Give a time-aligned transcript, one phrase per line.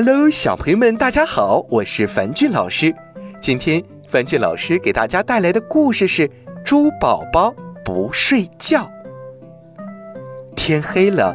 [0.00, 2.94] Hello，小朋友们，大家好，我是樊俊老师。
[3.40, 6.28] 今天樊俊老师给大家带来的故事是
[6.64, 7.52] 《猪宝宝
[7.84, 8.82] 不睡觉》。
[10.54, 11.34] 天黑了，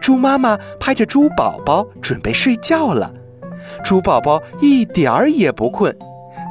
[0.00, 3.14] 猪妈妈拍着猪宝宝准备睡觉了。
[3.84, 5.96] 猪宝宝一点儿也不困，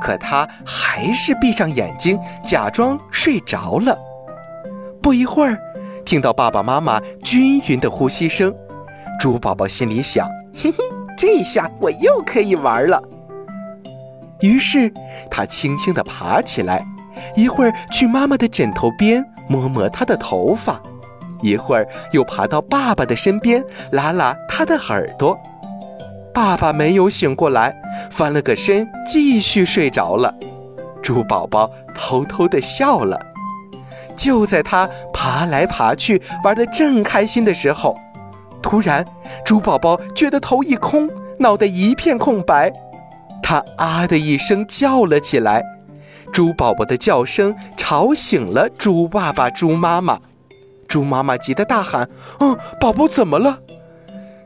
[0.01, 3.99] 可他还是闭上眼睛，假装睡着了。
[5.01, 5.59] 不一会儿，
[6.05, 8.55] 听到爸爸妈妈均匀的呼吸声，
[9.19, 10.98] 猪宝宝心里想：嘿嘿。
[11.19, 13.03] 这下我又可以玩了。
[14.39, 14.89] 于是
[15.29, 16.81] 他轻轻地爬起来，
[17.35, 20.81] 一会儿去妈妈的枕头边摸摸她的头发，
[21.41, 25.37] 一会儿又爬到爸爸的身边拉拉他的耳朵。
[26.33, 27.75] 爸爸没有醒过来，
[28.09, 30.33] 翻了个身继续睡着了。
[31.01, 33.19] 猪宝宝偷偷地笑了。
[34.15, 37.93] 就在他爬来爬去玩得正开心的时候。
[38.61, 39.05] 突然，
[39.45, 42.71] 猪宝宝觉得头一空，脑袋一片空白，
[43.41, 45.63] 他啊的一声叫了起来。
[46.31, 50.19] 猪宝宝的叫声吵醒了猪爸爸、猪妈妈。
[50.87, 53.59] 猪妈妈急得大喊：“嗯，宝宝怎么了？”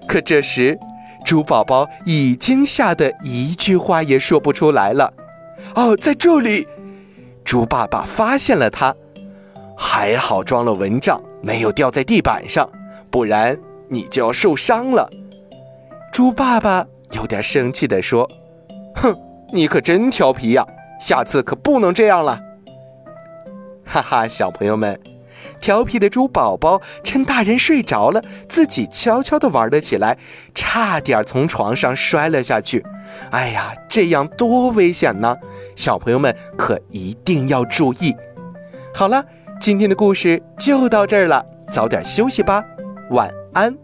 [0.08, 0.78] 可这时，
[1.26, 5.14] 猪宝宝已经吓得一句话也说不出来了。
[5.76, 6.68] 哦，在这里，
[7.44, 8.96] 猪爸爸发现了他，
[9.78, 12.70] 还好装了蚊帐，没有掉在地板上，
[13.10, 13.58] 不然。
[13.94, 15.08] 你就要受伤了，
[16.12, 18.28] 猪爸爸有点生气地说
[18.98, 19.16] ：“哼，
[19.54, 20.66] 你可真调皮呀，
[21.00, 22.40] 下次可不能这样了。”
[23.86, 25.00] 哈哈，小朋友们，
[25.62, 30.18] 调皮的猪宝宝趁大人睡着了，自己悄悄地玩了起来，
[30.56, 32.84] 差点从床上摔了下去。
[33.30, 35.38] 哎呀，这样多危险呢！
[35.76, 38.16] 小朋友们可一定要注意。
[38.96, 39.24] 好了，
[39.60, 42.64] 今天的故事就到这儿了，早点休息吧，
[43.12, 43.83] 晚安。